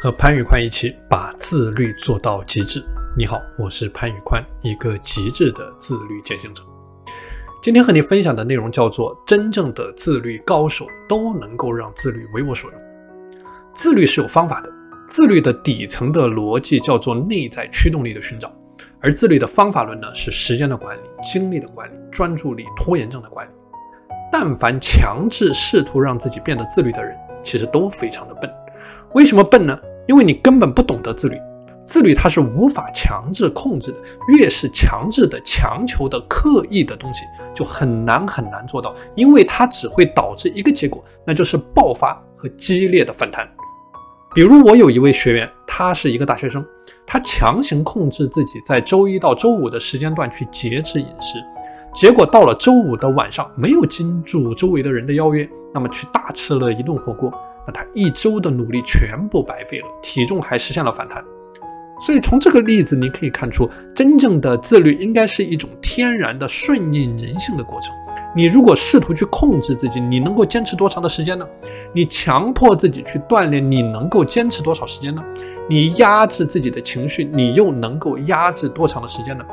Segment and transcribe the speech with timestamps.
[0.00, 2.80] 和潘宇宽一起把自律做到极致。
[3.16, 6.62] 你好，我是潘宇宽，一个极致的自律践行者。
[7.60, 12.80] 今天和你分享的内容叫做：真正的自律高手都能够让自律为我所用。
[13.74, 14.72] 自律是有方法的，
[15.08, 18.52] 自律的底层的逻辑叫做内在驱动力的寻找，
[19.00, 23.50] 而自律的方法论呢是时间的管理、精力的管理、专注力、拖延症的管理。
[24.30, 28.48] 但凡强制试图让自己变得自律的人，其实都非常的笨。
[29.14, 29.76] 为什么笨呢？
[30.08, 31.38] 因为你根本不懂得自律，
[31.84, 33.98] 自律它是无法强制控制的，
[34.28, 43.46] 越是强制的、强求的、刻意的东西，就很难很难做到，因为它只会导致一个结果，那就是爆发和激烈的反弹。
[44.34, 46.64] 比如我有一位学员，他是一个大学生，
[47.06, 51.38] 他强行控制自己在周一到周五的时间段去节制饮食，
[51.94, 57.32] 结果到了周五的晚上，没有经住周围的人的邀约，那么去大吃了一顿火锅。
[57.72, 61.22] 他一周的努力全部白费了，体重还实现了反弹。
[62.00, 67.92] 所以从这个例子你可以看出，真正的自律应该是一种天然的顺应人性的过程。
[68.36, 71.44] 你如果试图去控制自己，你能够坚持多长的时间呢？
[71.92, 75.20] 你强迫自己去锻炼，你能够坚持多少时间呢？
[75.68, 79.44] 你压制自己的情绪，你又能够压制多长的时间呢？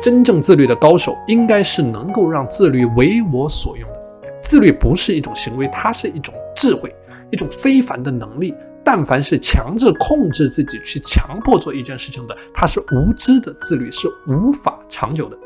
[0.00, 4.00] 真正自律的高手，应该是能够让自律为我所用的。
[4.42, 6.94] 自律不是一种行为，它是一种智慧。
[7.34, 8.54] 一种非凡的能力，
[8.84, 15.36] 但凡是强制控制自己去强迫做一件事情的，他是无知的自律是无法长久的。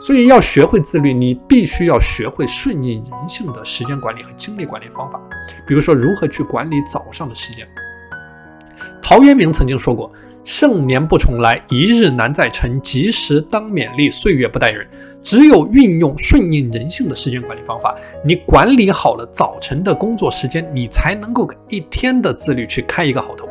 [0.00, 5.20] 所以要学会自律，你必须要学会顺应人性的时间管理和精力管理方法。
[5.66, 7.68] 比如说，如何去管理早上的时间。
[9.02, 10.10] 陶渊明曾经说过
[10.44, 12.80] ：“盛年不重来，一日难再晨。
[12.80, 14.86] 及时当勉励，岁月不待人。”
[15.20, 23.48] 只有运用顺应人性的时间管理方法，你管理好了早晨的工作时间，你才能够一天的自律去开一个好头。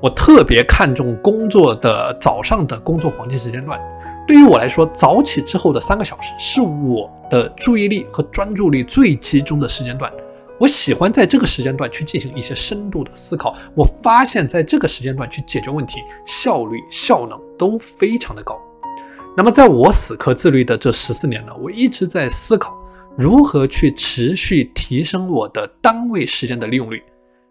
[0.00, 3.80] 我特别看重工作的早上的工作黄金时间段。
[4.28, 10.12] 对于我来说，早起之后的三个小时是我的注意力和专注力最集中的时间段。
[10.60, 13.56] 我喜欢在这个时间段去进行一些深度的思考。
[13.74, 18.58] 我发现，在这个时间段去解决问题，效率、效能都非常的高。
[19.36, 22.76] 那么，在我死磕自律的这十四年呢，我一直在思考
[23.16, 27.00] 如何去持续提升我的单位时间的利用率。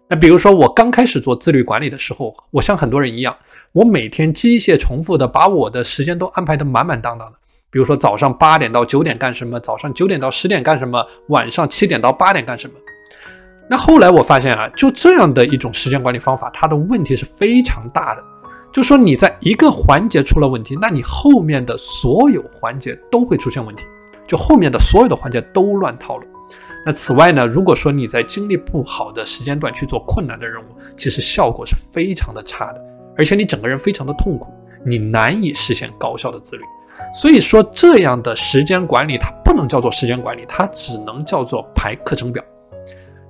[0.10, 3.38] 那比如说，我刚开始做自律管理的时候，我像很多人一样，
[3.72, 7.38] 我每天机械重复的把我的时间都安排的满满当当的。
[7.70, 9.58] 比如说，早上八点到九点干什么？
[9.60, 11.06] 早上九点到十点干什么？
[11.30, 12.76] 晚上七点到八点干什么？
[13.70, 18.24] 那后来我发现啊，就这样的一种时间管理方法，它的问题是非常大的。
[18.72, 23.86] 就说你在一个环节出了问题，那你后面的所有环节都会出现问题，
[24.28, 26.24] 就后面的所有的环节都乱套了。
[26.86, 32.82] 那此外呢，如果说你在精力不好的时间段去做困难的任务，其实效果是非常的差的，
[33.18, 34.54] 而且你整个人非常的痛苦，
[34.86, 36.64] 你难以实现高效的自律。
[37.14, 42.44] 所以说，这样的时间管理它不能叫做时间管理，它只能叫做排课程表。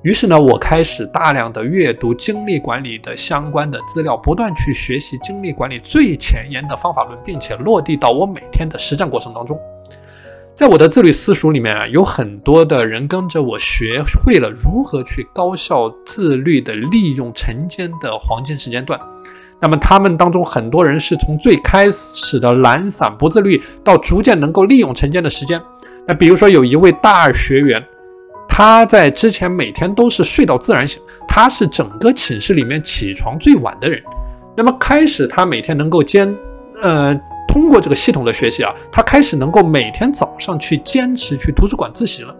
[0.08, 9.60] 于是呢，我开始大量的阅读精力管理的相关的资料，不断去学习精力管理最前沿的方法论，并且落地到我每天的实战过程当中。
[10.56, 18.98] 在我的自律私塾里面啊，有很多的人跟着我学会了如何去高效自律的利用晨间的黄金时间段。
[19.60, 25.62] 那么他们当中很多人是从最开始的懒散不自律，到逐渐能够利用晨间的时间。
[26.08, 27.86] 那比如说有一位大二学员。
[28.58, 34.02] 他在之前每天都是睡到自然醒，他是整个寝室里面起床最晚的人。
[34.56, 36.36] 那么开始他每天能够坚，
[36.82, 37.14] 呃，
[37.48, 42.36] 通过这个系统的学习啊，他开始能够每天早上去坚持去图书馆自习了。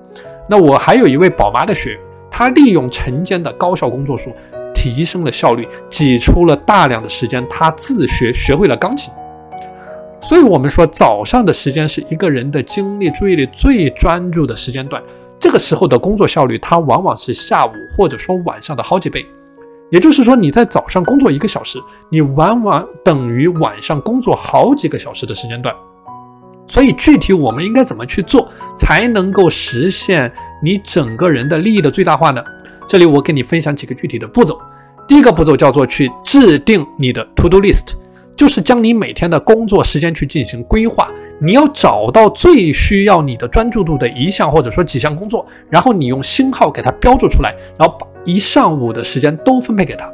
[0.50, 2.00] 那我还有一位宝妈的学员，
[2.32, 4.36] 他利用晨间的高效工作术，
[4.74, 9.14] 提升了效率，挤出了大量的时间，他自学学会了钢琴。
[10.20, 15.00] 所以，我们说早上的时间是一个人的精力、注意力最专注的时间段。
[15.48, 19.26] 这个时候的工作效率，它往往是下午或者说晚上的好几倍。
[19.90, 21.80] 也就是说，你在早上工作一个小时，
[22.12, 25.74] 你往往等于晚上工作好几个小时的时间段。
[26.68, 28.46] 所以，具体我们应该怎么去做，
[28.76, 30.30] 才能够实现
[30.62, 32.44] 你整个人的利益的最大化呢？
[32.86, 34.60] 这里我给你分享几个具体的步骤。
[35.08, 37.94] 第一个步骤叫做去制定你的 To Do List。
[38.38, 41.12] 就是将你每天的工作时间去进行规划，
[41.42, 50.06] 你要找到最需要你的专注度的一项或者说几项工作，然后你用星号给它标注出来，然后把一上午的时间都分配给他。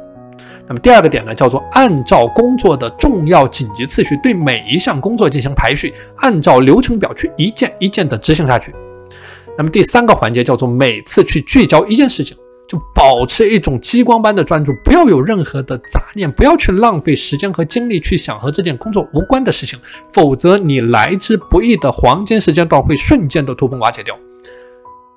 [0.66, 8.74] 那么第二个点呢，叫做按照工作的重要紧急次序，对每一项工作进行排序，按照流程表去一件一件的执行下去。
[9.58, 12.34] 那么第三个环节叫做每次去聚焦一件事情。
[12.66, 19.78] 就保持一种激光般的专注，不要有任何的杂念，不要去浪费时间和精力去想和这件工作无关的事情，
[20.12, 24.18] 否则你来之不易的黄金时间段会瞬间的土崩瓦解掉。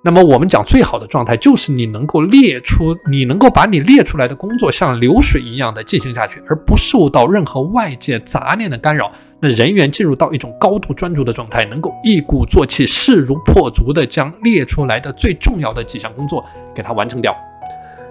[0.03, 9.11] 那么我们讲最好的状态，就是你能够列出，你能够把你列出来的工作像流水一样的进行下去，而不受到任何外界杂念的干扰。
[9.39, 16.43] 那人员进入到一种高度专注的状态，能够一鼓作气、势如破竹的将列出来的最重要的几项工作
[16.73, 17.35] 给它完成掉。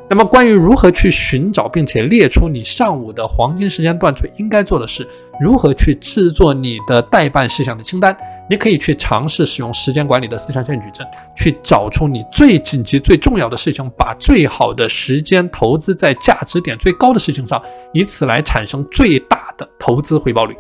[0.09, 5.05] 那么，关于如何去寻找并且列出你上午的黄金时间段最应该做的事，
[5.41, 8.17] 如何去制作你的待办事项的清单，
[8.49, 17.61] 你可以去尝试使用时间管理的四象限矩阵，去找出你最紧急、最重要的事情，把最好的时间投资在价值点最高的事情上，
[17.93, 20.57] 以此来产生最大的投资回报率。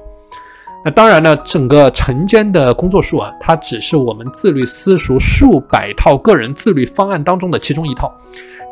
[0.87, 8.17] 那当然呢，整个晨间的工作数啊，它只是我们自律私塾数百套个人自律方案当中的其中一套。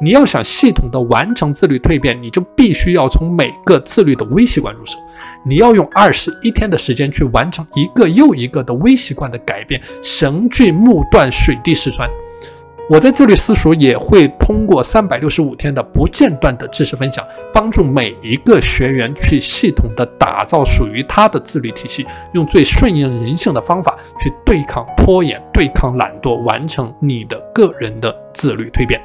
[0.00, 4.96] 你要想系统的完成自律蜕变，你就必须要从每个自律的微习惯入手。
[5.44, 12.08] 你要用二十一天的时间去完成一个又一个的微习惯的改变，绳锯木断，水滴石穿。
[12.90, 29.00] 我在自律私塾也会通过三百六十五天的不间断的知识分享，帮助每一个学员去系统的打造属于他的自律体系，用最顺应人性的方法去对抗拖延、对抗懒惰，完成你的个人的自律蜕变。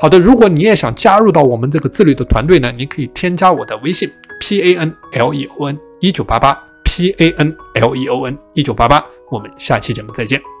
[0.00, 4.10] 好的，如果你也想加入到我们这个自律的团队呢，你可以添加我的微信
[4.40, 8.38] p a n l e o n 一九八八 p a n l e o n
[8.54, 10.55] 一九八八，我们下期节目再见。